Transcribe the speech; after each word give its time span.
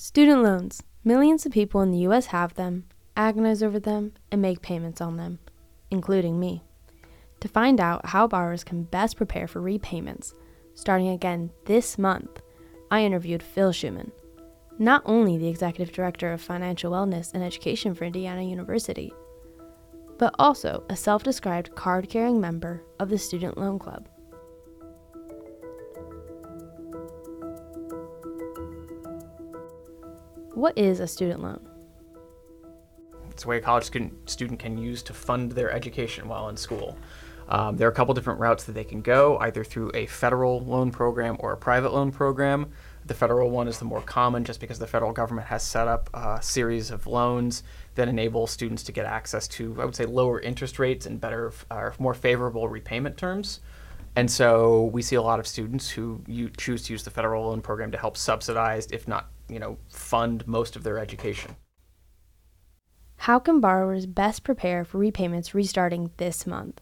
Student 0.00 0.44
loans. 0.44 0.80
Millions 1.02 1.44
of 1.44 1.50
people 1.50 1.80
in 1.80 1.90
the 1.90 1.98
U.S. 2.06 2.26
have 2.26 2.54
them, 2.54 2.84
agonize 3.16 3.64
over 3.64 3.80
them, 3.80 4.12
and 4.30 4.40
make 4.40 4.62
payments 4.62 5.00
on 5.00 5.16
them, 5.16 5.40
including 5.90 6.38
me. 6.38 6.62
To 7.40 7.48
find 7.48 7.80
out 7.80 8.06
how 8.06 8.28
borrowers 8.28 8.62
can 8.62 8.84
best 8.84 9.16
prepare 9.16 9.48
for 9.48 9.60
repayments, 9.60 10.34
starting 10.76 11.08
again 11.08 11.50
this 11.64 11.98
month, 11.98 12.40
I 12.92 13.02
interviewed 13.02 13.42
Phil 13.42 13.72
Schuman, 13.72 14.12
not 14.78 15.02
only 15.04 15.36
the 15.36 15.48
Executive 15.48 15.92
Director 15.92 16.32
of 16.32 16.40
Financial 16.40 16.92
Wellness 16.92 17.34
and 17.34 17.42
Education 17.42 17.92
for 17.92 18.04
Indiana 18.04 18.44
University, 18.44 19.12
but 20.16 20.32
also 20.38 20.84
a 20.88 20.94
self 20.94 21.24
described 21.24 21.74
card 21.74 22.08
carrying 22.08 22.40
member 22.40 22.84
of 23.00 23.08
the 23.08 23.18
Student 23.18 23.58
Loan 23.58 23.80
Club. 23.80 24.08
What 30.58 30.76
is 30.76 30.98
a 30.98 31.06
student 31.06 31.40
loan? 31.40 31.60
It's 33.30 33.44
a 33.44 33.46
way 33.46 33.58
a 33.58 33.60
college 33.60 33.84
student 33.84 34.28
student 34.28 34.58
can 34.58 34.76
use 34.76 35.04
to 35.04 35.12
fund 35.12 35.52
their 35.52 35.70
education 35.70 36.26
while 36.26 36.48
in 36.48 36.56
school. 36.56 36.98
Um, 37.48 37.76
there 37.76 37.86
are 37.86 37.92
a 37.92 37.94
couple 37.94 38.12
different 38.12 38.40
routes 38.40 38.64
that 38.64 38.72
they 38.72 38.82
can 38.82 39.00
go, 39.00 39.38
either 39.38 39.62
through 39.62 39.92
a 39.94 40.06
federal 40.06 40.58
loan 40.58 40.90
program 40.90 41.36
or 41.38 41.52
a 41.52 41.56
private 41.56 41.92
loan 41.92 42.10
program. 42.10 42.72
The 43.06 43.14
federal 43.14 43.50
one 43.50 43.68
is 43.68 43.78
the 43.78 43.84
more 43.84 44.02
common 44.02 44.42
just 44.42 44.58
because 44.58 44.80
the 44.80 44.86
federal 44.88 45.12
government 45.12 45.46
has 45.46 45.62
set 45.62 45.86
up 45.86 46.10
a 46.12 46.42
series 46.42 46.90
of 46.90 47.06
loans 47.06 47.62
that 47.94 48.08
enable 48.08 48.48
students 48.48 48.82
to 48.82 48.90
get 48.90 49.06
access 49.06 49.46
to, 49.46 49.80
I 49.80 49.84
would 49.84 49.94
say, 49.94 50.06
lower 50.06 50.40
interest 50.40 50.80
rates 50.80 51.06
and 51.06 51.20
better, 51.20 51.52
uh, 51.70 51.90
more 52.00 52.14
favorable 52.14 52.68
repayment 52.68 53.16
terms. 53.16 53.60
And 54.16 54.28
so 54.28 54.86
we 54.86 55.02
see 55.02 55.14
a 55.14 55.22
lot 55.22 55.38
of 55.38 55.46
students 55.46 55.88
who 55.88 56.20
you 56.26 56.50
choose 56.50 56.82
to 56.86 56.94
use 56.94 57.04
the 57.04 57.10
federal 57.10 57.46
loan 57.46 57.60
program 57.60 57.92
to 57.92 57.98
help 57.98 58.16
subsidize, 58.16 58.88
if 58.90 59.06
not, 59.06 59.30
you 59.48 59.58
know, 59.58 59.78
fund 59.88 60.46
most 60.46 60.76
of 60.76 60.82
their 60.82 60.98
education. 60.98 61.56
How 63.16 63.38
can 63.38 63.60
borrowers 63.60 64.06
best 64.06 64.44
prepare 64.44 64.84
for 64.84 64.98
repayments 64.98 65.54
restarting 65.54 66.10
this 66.18 66.46
month? 66.46 66.80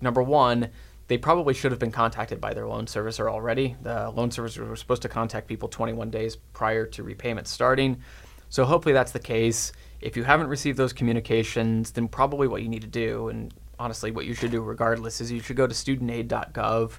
Number 0.00 0.22
one, 0.22 0.70
they 1.08 1.18
probably 1.18 1.54
should 1.54 1.72
have 1.72 1.78
been 1.78 1.92
contacted 1.92 2.40
by 2.40 2.54
their 2.54 2.66
loan 2.66 2.86
servicer 2.86 3.30
already. 3.30 3.76
The 3.82 4.10
loan 4.10 4.30
servicer 4.30 4.68
was 4.68 4.80
supposed 4.80 5.02
to 5.02 5.08
contact 5.08 5.48
people 5.48 5.68
21 5.68 6.10
days 6.10 6.36
prior 6.36 6.86
to 6.86 7.02
repayment 7.02 7.48
starting. 7.48 8.00
So 8.48 8.64
hopefully 8.64 8.92
that's 8.92 9.12
the 9.12 9.18
case. 9.18 9.72
If 10.00 10.16
you 10.16 10.24
haven't 10.24 10.48
received 10.48 10.78
those 10.78 10.92
communications, 10.92 11.90
then 11.90 12.08
probably 12.08 12.48
what 12.48 12.62
you 12.62 12.68
need 12.68 12.82
to 12.82 12.88
do, 12.88 13.28
and 13.28 13.52
honestly 13.78 14.10
what 14.10 14.26
you 14.26 14.34
should 14.34 14.50
do 14.50 14.62
regardless, 14.62 15.20
is 15.20 15.32
you 15.32 15.40
should 15.40 15.56
go 15.56 15.66
to 15.66 15.74
studentaid.gov, 15.74 16.92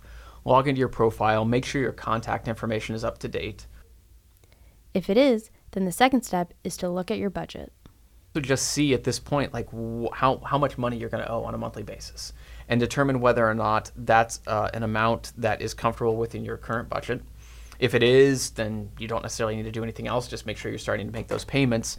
log 0.45 0.67
into 0.67 0.79
your 0.79 0.89
profile, 0.89 1.45
make 1.45 1.65
sure 1.65 1.81
your 1.81 1.91
contact 1.91 2.47
information 2.47 2.95
is 2.95 3.03
up 3.03 3.17
to 3.19 3.27
date. 3.27 3.67
If 4.93 5.09
it 5.09 5.17
is, 5.17 5.49
then 5.71 5.85
the 5.85 5.91
second 5.91 6.23
step 6.23 6.53
is 6.63 6.77
to 6.77 6.89
look 6.89 7.09
at 7.09 7.17
your 7.17 7.29
budget. 7.29 7.73
So 8.33 8.41
just 8.41 8.69
see 8.69 8.93
at 8.93 9.03
this 9.03 9.19
point 9.19 9.53
like 9.53 9.69
how 10.13 10.41
how 10.43 10.57
much 10.57 10.77
money 10.77 10.97
you're 10.97 11.09
going 11.09 11.23
to 11.23 11.31
owe 11.31 11.43
on 11.43 11.53
a 11.53 11.57
monthly 11.57 11.83
basis 11.83 12.33
and 12.67 12.79
determine 12.79 13.19
whether 13.19 13.47
or 13.47 13.53
not 13.53 13.91
that's 13.95 14.39
uh, 14.47 14.69
an 14.73 14.81
amount 14.81 15.33
that 15.37 15.61
is 15.61 15.73
comfortable 15.73 16.15
within 16.15 16.43
your 16.43 16.57
current 16.57 16.89
budget. 16.89 17.21
If 17.79 17.93
it 17.93 18.01
is, 18.01 18.51
then 18.51 18.91
you 18.97 19.07
don't 19.07 19.21
necessarily 19.21 19.55
need 19.55 19.63
to 19.63 19.71
do 19.71 19.83
anything 19.83 20.07
else. 20.07 20.27
Just 20.27 20.45
make 20.45 20.57
sure 20.57 20.71
you're 20.71 20.79
starting 20.79 21.07
to 21.07 21.13
make 21.13 21.27
those 21.27 21.43
payments. 21.43 21.97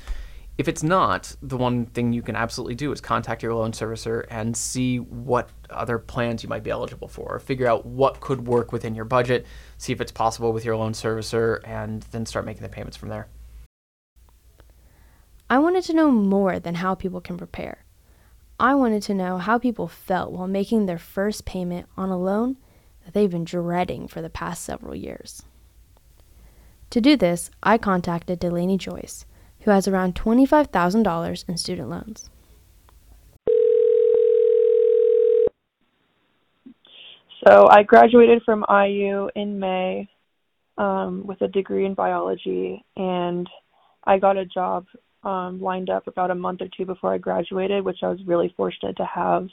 If 0.57 0.69
it's 0.69 0.85
not, 0.85 1.35
the 1.43 1.57
one 1.57 1.87
thing 1.87 2.13
you 2.13 2.23
can 2.23 2.37
absolutely 2.37 2.77
do 2.77 2.93
is 2.93 3.01
contact 3.01 3.43
your 3.43 3.55
loan 3.55 3.73
servicer 3.73 4.25
and 4.31 4.57
see 4.57 4.99
what 4.99 5.51
other 5.69 5.99
plans 5.99 6.45
you 6.45 6.49
might 6.49 6.63
be 6.63 6.71
eligible 6.71 7.09
for, 7.09 7.41
figure 7.41 7.67
out 7.67 7.85
what 7.85 8.21
could 8.21 8.47
work 8.47 8.71
within 8.71 8.95
your 8.95 9.05
budget, 9.05 9.47
see 9.79 9.93
if 9.93 10.01
it's 10.01 10.13
possible 10.13 10.53
with 10.53 10.65
your 10.65 10.77
loan 10.77 10.93
servicer, 10.93 11.61
and 11.65 12.03
then 12.13 12.25
start 12.25 12.47
making 12.47 12.63
the 12.63 12.69
payments 12.69 12.97
from 12.97 13.09
there. 13.09 13.27
I 15.51 15.59
wanted 15.59 15.83
to 15.85 15.93
know 15.95 16.13
more 16.13 16.61
than 16.61 16.77
how 16.77 16.95
people 16.95 17.21
can 17.21 17.37
prepare. 17.37 17.85
I 18.59 18.77
wanted 18.77 19.03
to 19.05 19.15
know 19.15 19.39
how 19.39 19.59
people 19.59 19.89
felt 19.89 20.31
while 20.31 20.47
making 20.47 20.87
their 20.87 20.99
first 20.99 21.45
payment 21.45 21.89
on 21.97 22.11
a 22.11 22.19
loan 22.19 22.59
that 23.05 23.13
they've 23.13 23.31
been 23.31 23.45
dreading 23.45 24.07
for 24.07 24.23
the 24.23 24.31
past 24.31 24.65
several 24.65 24.95
years. 24.95 25.43
To 26.91 27.01
do 27.01 27.17
this, 27.17 27.51
I 27.61 27.77
contacted 27.77 28.39
Delaney 28.39 28.79
Joyce, 28.79 29.27
who 29.65 29.71
has 29.71 29.89
around 29.89 30.15
$25,000 30.15 31.49
in 31.49 31.57
student 31.57 31.89
loans. 31.89 32.31
So 37.47 37.69
I 37.69 37.83
graduated 37.83 38.43
from 38.43 38.65
IU 38.71 39.29
in 39.35 39.59
May 39.59 40.09
um, 40.79 41.27
with 41.27 41.43
a 41.43 41.49
degree 41.49 41.85
in 41.85 41.95
biology, 41.95 42.85
and 42.97 43.49
I 44.05 44.19
got 44.19 44.39
a 44.39 44.47
job 44.47 44.87
um, 45.25 45.61
lined 45.61 45.91
up 45.91 46.07
about 46.07 46.31
a 46.31 46.35
month 46.35 46.61
or 46.63 46.69
two 46.75 46.87
before 46.87 47.13
I 47.13 47.19
graduated, 47.19 47.85
which 47.85 47.99
I 48.03 48.09
was 48.09 48.21
really 48.27 48.53
fortunate 48.57 48.97
to 48.97 49.07
have. 49.07 49.49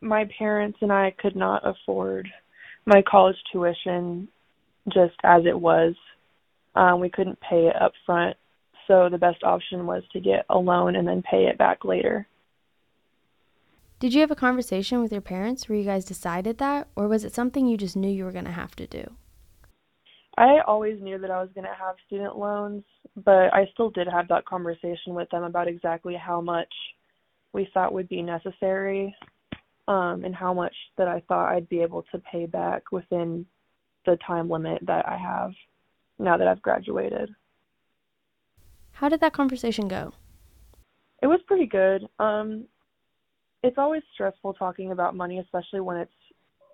My 0.00 0.28
parents 0.38 0.78
and 0.82 0.92
I 0.92 1.14
could 1.18 1.36
not 1.36 1.62
afford 1.66 2.28
my 2.84 3.02
college 3.02 3.36
tuition 3.50 4.28
just 4.92 5.16
as 5.24 5.42
it 5.46 5.58
was. 5.58 5.94
Um, 6.74 7.00
we 7.00 7.08
couldn't 7.10 7.40
pay 7.40 7.66
it 7.66 7.76
up 7.80 7.92
front, 8.04 8.36
so 8.86 9.08
the 9.10 9.18
best 9.18 9.42
option 9.42 9.86
was 9.86 10.02
to 10.12 10.20
get 10.20 10.46
a 10.48 10.58
loan 10.58 10.96
and 10.96 11.06
then 11.06 11.22
pay 11.22 11.46
it 11.46 11.58
back 11.58 11.84
later. 11.84 12.26
Did 13.98 14.12
you 14.12 14.20
have 14.20 14.30
a 14.30 14.36
conversation 14.36 15.00
with 15.00 15.10
your 15.10 15.22
parents 15.22 15.68
where 15.68 15.78
you 15.78 15.84
guys 15.84 16.04
decided 16.04 16.58
that, 16.58 16.88
or 16.96 17.08
was 17.08 17.24
it 17.24 17.34
something 17.34 17.66
you 17.66 17.78
just 17.78 17.96
knew 17.96 18.10
you 18.10 18.24
were 18.24 18.32
going 18.32 18.44
to 18.44 18.50
have 18.50 18.76
to 18.76 18.86
do? 18.86 19.10
I 20.36 20.60
always 20.66 21.00
knew 21.00 21.18
that 21.18 21.30
I 21.30 21.40
was 21.40 21.48
going 21.54 21.64
to 21.64 21.70
have 21.70 21.96
student 22.06 22.36
loans, 22.36 22.84
but 23.16 23.54
I 23.54 23.66
still 23.72 23.88
did 23.88 24.06
have 24.06 24.28
that 24.28 24.44
conversation 24.44 25.14
with 25.14 25.30
them 25.30 25.44
about 25.44 25.66
exactly 25.66 26.14
how 26.14 26.42
much 26.42 26.68
we 27.54 27.70
thought 27.72 27.94
would 27.94 28.08
be 28.08 28.20
necessary 28.20 29.16
um, 29.88 30.24
and 30.24 30.34
how 30.34 30.52
much 30.52 30.74
that 30.98 31.08
I 31.08 31.22
thought 31.26 31.52
I'd 31.52 31.70
be 31.70 31.80
able 31.80 32.04
to 32.12 32.18
pay 32.18 32.44
back 32.44 32.92
within 32.92 33.46
the 34.04 34.18
time 34.26 34.50
limit 34.50 34.82
that 34.86 35.08
I 35.08 35.16
have 35.16 35.52
now 36.18 36.36
that 36.36 36.46
I've 36.46 36.62
graduated. 36.62 37.30
How 38.96 39.10
did 39.10 39.20
that 39.20 39.34
conversation 39.34 39.88
go? 39.88 40.14
It 41.22 41.26
was 41.26 41.40
pretty 41.46 41.66
good. 41.66 42.08
Um, 42.18 42.64
it's 43.62 43.76
always 43.76 44.02
stressful 44.14 44.54
talking 44.54 44.90
about 44.90 45.14
money, 45.14 45.38
especially 45.38 45.80
when 45.80 45.98
it's 45.98 46.10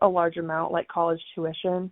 a 0.03 0.09
large 0.09 0.37
amount 0.37 0.71
like 0.71 0.87
college 0.87 1.21
tuition. 1.35 1.91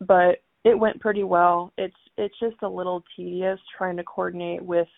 But 0.00 0.42
it 0.64 0.76
went 0.76 1.00
pretty 1.00 1.22
well. 1.22 1.72
It's 1.78 1.94
it's 2.16 2.38
just 2.40 2.56
a 2.62 2.68
little 2.68 3.04
tedious 3.14 3.60
trying 3.78 3.96
to 3.96 4.04
coordinate 4.04 4.62
with 4.62 4.88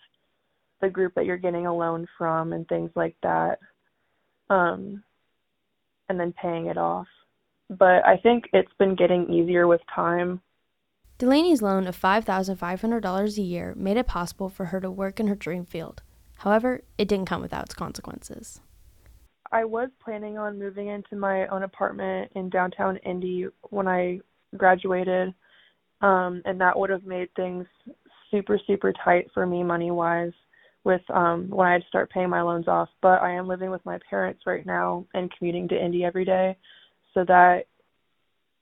the 0.81 0.89
group 0.89 1.13
that 1.15 1.25
you're 1.25 1.37
getting 1.37 1.67
a 1.67 1.75
loan 1.75 2.07
from 2.17 2.53
and 2.53 2.67
things 2.67 2.89
like 2.95 3.15
that. 3.21 3.59
Um 4.49 5.03
and 6.09 6.19
then 6.19 6.33
paying 6.41 6.65
it 6.65 6.77
off. 6.77 7.07
But 7.69 8.05
I 8.05 8.17
think 8.23 8.45
it's 8.53 8.73
been 8.79 8.95
getting 8.95 9.31
easier 9.31 9.67
with 9.67 9.81
time. 9.93 10.41
Delaney's 11.23 11.61
loan 11.61 11.87
of 11.87 11.97
$5,500 11.97 13.37
a 13.37 13.41
year 13.41 13.73
made 13.77 13.95
it 13.95 14.07
possible 14.07 14.49
for 14.49 14.65
her 14.65 14.81
to 14.81 14.91
work 14.91 15.21
in 15.21 15.27
her 15.27 15.35
dream 15.35 15.63
field. 15.63 16.01
However, 16.39 16.81
it 16.97 17.07
didn't 17.07 17.27
come 17.27 17.41
without 17.41 17.63
its 17.63 17.73
consequences. 17.73 18.59
I 19.49 19.63
was 19.63 19.87
planning 20.03 20.37
on 20.37 20.59
moving 20.59 20.89
into 20.89 21.15
my 21.15 21.47
own 21.47 21.63
apartment 21.63 22.29
in 22.35 22.49
downtown 22.49 22.97
Indy 23.05 23.45
when 23.69 23.87
I 23.87 24.19
graduated 24.57 25.33
um, 26.01 26.41
and 26.43 26.59
that 26.59 26.77
would 26.77 26.89
have 26.89 27.05
made 27.05 27.33
things 27.37 27.65
super 28.29 28.59
super 28.67 28.91
tight 29.05 29.29
for 29.33 29.45
me 29.45 29.63
money 29.63 29.91
wise 29.91 30.33
with 30.83 31.09
um 31.09 31.47
when 31.47 31.67
I 31.67 31.71
had 31.71 31.83
to 31.83 31.87
start 31.87 32.11
paying 32.11 32.29
my 32.29 32.41
loans 32.41 32.67
off. 32.67 32.89
But 33.01 33.21
I 33.21 33.31
am 33.31 33.47
living 33.47 33.71
with 33.71 33.85
my 33.85 33.97
parents 34.09 34.41
right 34.45 34.65
now 34.65 35.05
and 35.13 35.31
commuting 35.37 35.69
to 35.69 35.81
Indy 35.81 36.03
every 36.03 36.25
day, 36.25 36.57
so 37.13 37.23
that 37.29 37.67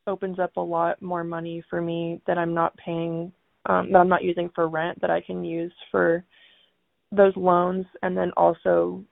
opens 0.07 0.39
up 0.39 0.57
a 0.57 0.61
lot 0.61 1.01
more 1.01 1.23
money 1.23 1.63
for 1.69 1.81
me 1.81 2.21
that 2.27 2.37
I'm 2.37 2.53
not 2.53 2.75
paying 2.77 3.31
um 3.67 3.91
that 3.91 3.99
I'm 3.99 4.09
not 4.09 4.23
using 4.23 4.49
for 4.55 4.67
rent 4.67 4.99
that 5.01 5.11
I 5.11 5.21
can 5.21 5.43
use 5.43 5.73
for 5.91 6.23
those 7.11 7.35
loans 7.35 7.85
and 8.01 8.17
then 8.17 8.31
also 8.37 9.03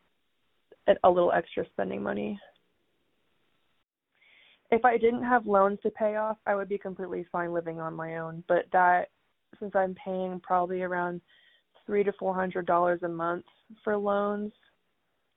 a 1.04 1.10
little 1.10 1.32
extra 1.32 1.66
spending 1.74 2.02
money 2.02 2.40
if 4.72 4.86
I 4.86 4.98
didn't 4.98 5.24
have 5.24 5.48
loans 5.48 5.80
to 5.84 5.90
pay 5.90 6.16
off, 6.16 6.38
I 6.46 6.56
would 6.56 6.70
be 6.70 6.78
completely 6.78 7.26
fine 7.32 7.54
living 7.54 7.80
on 7.80 7.96
my 7.96 8.18
own. 8.18 8.44
But 8.48 8.66
that 8.72 9.10
since 9.60 9.76
I'm 9.76 9.96
paying 9.96 10.40
probably 10.42 10.84
around 10.84 11.22
three 11.86 12.04
to 12.04 12.14
four 12.14 12.36
hundred 12.36 12.66
dollars 12.66 13.02
a 13.04 13.08
month 13.08 13.46
for 13.84 13.98
loans, 13.98 14.52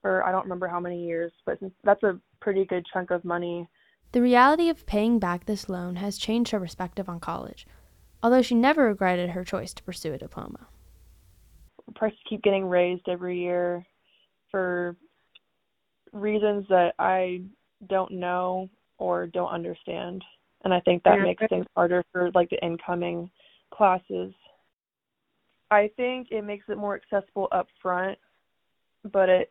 or 0.05 0.25
I 0.25 0.33
don't 0.33 0.43
remember 0.43 0.69
how 0.69 0.81
many 0.81 1.05
years, 1.05 1.33
but 1.47 1.59
that's 1.83 2.03
a 2.03 2.19
pretty 2.41 2.65
good 2.65 2.85
chunk 2.93 3.11
of 3.11 3.25
money. 3.25 3.69
The 4.13 4.23
reality 4.23 4.69
of 4.69 4.87
paying 4.87 5.19
back 5.19 5.47
this 5.47 5.69
loan 5.69 5.97
has 5.97 6.19
changed 6.19 6.53
her 6.53 6.61
perspective 6.61 7.09
on 7.09 7.21
college, 7.21 7.67
although 8.23 8.43
she 8.43 8.55
never 8.55 8.87
regretted 8.87 9.31
her 9.31 9.45
choice 9.45 9.73
to 9.75 9.83
pursue 9.83 10.13
a 10.13 10.19
diploma. 10.19 10.67
Prices 11.95 12.19
keep 12.29 12.43
getting 12.43 12.67
raised 12.67 13.09
every 13.09 13.39
year 13.39 13.85
for 14.51 14.97
reasons 16.13 16.67
that 16.69 16.95
I 16.99 17.43
don't 17.89 18.13
know 18.13 18.69
or 18.99 19.27
don't 19.27 19.51
understand. 19.51 20.23
And 20.65 20.73
I 20.73 20.81
think 20.81 21.03
that 21.03 21.19
yeah. 21.19 21.25
makes 21.25 21.43
things 21.49 21.67
harder 21.75 22.05
for 22.13 22.31
like 22.35 22.51
the 22.51 22.63
incoming 22.65 23.31
classes 23.73 24.33
I 25.73 25.91
think 25.97 26.29
it 26.31 26.43
makes 26.45 26.67
it 26.69 26.77
more 26.77 26.95
accessible 26.95 27.49
up 27.51 27.67
front, 27.81 28.19
but 29.11 29.31
it 29.31 29.51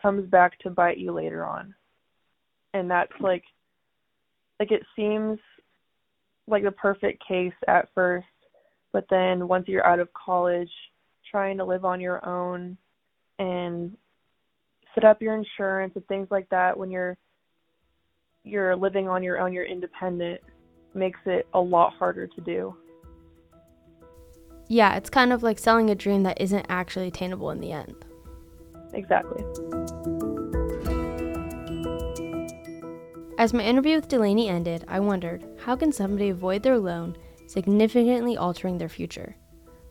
comes 0.00 0.26
back 0.30 0.58
to 0.60 0.70
bite 0.70 0.96
you 0.96 1.12
later 1.12 1.44
on. 1.44 1.74
And 2.72 2.90
that's 2.90 3.12
like 3.20 3.44
like 4.58 4.72
it 4.72 4.82
seems 4.96 5.38
like 6.46 6.64
the 6.64 6.72
perfect 6.72 7.22
case 7.26 7.52
at 7.66 7.88
first, 7.94 8.26
but 8.92 9.04
then 9.10 9.48
once 9.48 9.68
you're 9.68 9.86
out 9.86 10.00
of 10.00 10.08
college, 10.12 10.70
trying 11.30 11.58
to 11.58 11.64
live 11.64 11.84
on 11.84 12.00
your 12.00 12.26
own 12.26 12.76
and 13.38 13.96
set 14.94 15.04
up 15.04 15.20
your 15.20 15.34
insurance 15.34 15.92
and 15.94 16.06
things 16.06 16.26
like 16.30 16.48
that 16.48 16.76
when 16.76 16.90
you're 16.90 17.16
you're 18.44 18.74
living 18.74 19.08
on 19.08 19.22
your 19.22 19.38
own, 19.38 19.52
you're 19.52 19.66
independent, 19.66 20.40
makes 20.94 21.20
it 21.26 21.46
a 21.52 21.60
lot 21.60 21.92
harder 21.98 22.26
to 22.26 22.40
do. 22.40 22.74
Yeah, 24.68 24.96
it's 24.96 25.10
kind 25.10 25.32
of 25.32 25.42
like 25.42 25.58
selling 25.58 25.90
a 25.90 25.94
dream 25.94 26.22
that 26.22 26.40
isn't 26.40 26.66
actually 26.68 27.08
attainable 27.08 27.50
in 27.50 27.60
the 27.60 27.72
end. 27.72 28.04
Exactly. 28.94 29.44
As 33.38 33.54
my 33.54 33.62
interview 33.62 33.94
with 33.94 34.08
Delaney 34.08 34.48
ended, 34.48 34.84
I 34.88 34.98
wondered 34.98 35.44
how 35.64 35.76
can 35.76 35.92
somebody 35.92 36.30
avoid 36.30 36.64
their 36.64 36.76
loan, 36.76 37.16
significantly 37.46 38.36
altering 38.36 38.78
their 38.78 38.88
future? 38.88 39.36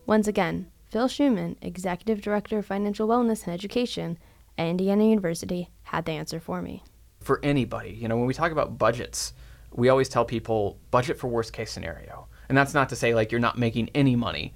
Once 0.05 0.27
again, 0.27 0.69
Phil 0.89 1.07
Schuman, 1.07 1.55
Executive 1.61 2.21
Director 2.21 2.57
of 2.57 2.65
Financial 2.65 3.07
Wellness 3.07 3.45
and 3.45 3.53
Education 3.53 4.17
at 4.57 4.67
Indiana 4.67 5.05
University, 5.05 5.69
had 5.83 6.03
the 6.03 6.11
answer 6.11 6.41
for 6.41 6.61
me. 6.61 6.83
For 7.21 7.39
anybody, 7.41 7.91
you 7.91 8.09
know, 8.09 8.17
when 8.17 8.25
we 8.25 8.33
talk 8.33 8.51
about 8.51 8.77
budgets, 8.77 9.31
we 9.71 9.87
always 9.87 10.09
tell 10.09 10.25
people 10.25 10.77
budget 10.91 11.17
for 11.17 11.29
worst 11.29 11.53
case 11.53 11.71
scenario. 11.71 12.27
And 12.49 12.57
that's 12.57 12.73
not 12.73 12.89
to 12.89 12.97
say 12.97 13.15
like 13.15 13.31
you're 13.31 13.39
not 13.39 13.57
making 13.57 13.91
any 13.95 14.17
money, 14.17 14.53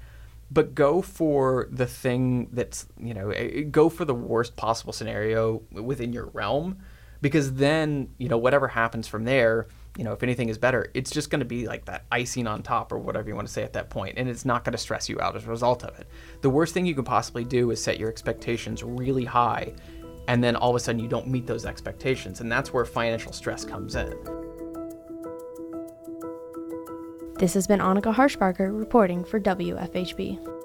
but 0.52 0.76
go 0.76 1.02
for 1.02 1.70
the 1.72 1.88
thing 1.88 2.50
that's, 2.52 2.88
you 3.00 3.14
know, 3.14 3.30
eh, 3.30 3.62
go 3.62 3.88
for 3.88 4.04
the 4.04 4.14
worst 4.14 4.58
possible 4.58 4.92
scenario 4.92 5.62
within 5.72 6.12
your 6.12 6.26
realm 6.26 6.82
because 7.22 7.54
then 7.54 8.10
you 8.18 8.28
know 8.28 8.38
whatever 8.38 8.68
happens 8.68 9.08
from 9.08 9.24
there 9.24 9.68
you 9.98 10.04
know 10.04 10.14
if 10.14 10.24
anything 10.24 10.50
is 10.50 10.58
better 10.58 10.90
it's 10.94 11.12
just 11.12 11.30
going 11.30 11.40
to 11.40 11.46
be 11.46 11.68
like 11.68 11.86
that 11.86 12.06
icing 12.12 12.48
on 12.48 12.62
top 12.64 12.92
or 12.92 12.98
whatever 12.98 13.30
you 13.30 13.36
want 13.36 13.48
to 13.48 13.54
say 13.54 13.64
at 13.64 13.74
that 13.74 13.90
point 13.90 14.18
and 14.18 14.28
it's 14.28 14.46
not 14.46 14.64
going 14.64 14.72
to 14.72 14.78
stress 14.78 15.08
you 15.08 15.20
out 15.22 15.36
as 15.36 15.46
a 15.46 15.50
result 15.50 15.84
of 15.84 15.98
it 16.00 16.08
the 16.42 16.50
worst 16.50 16.74
thing 16.74 16.86
you 16.86 16.96
can 16.96 17.04
possibly 17.04 17.44
do 17.44 17.72
is 17.72 17.82
set 17.82 18.00
your 18.00 18.10
expectations 18.10 18.84
really 18.84 19.26
high 19.26 19.74
and 20.28 20.44
then 20.44 20.56
all 20.56 20.70
of 20.70 20.76
a 20.76 20.80
sudden 20.80 21.00
you 21.00 21.08
don't 21.08 21.28
meet 21.28 21.46
those 21.46 21.66
expectations 21.66 22.42
and 22.42 22.52
that's 22.52 22.74
where 22.74 22.86
financial 22.86 23.32
stress 23.32 23.64
comes 23.64 23.96
in 23.96 24.14
this 27.42 27.56
has 27.56 27.66
been 27.66 27.80
Annika 27.80 28.14
Harshbarger 28.14 28.78
reporting 28.78 29.24
for 29.24 29.40
WFHB. 29.40 30.61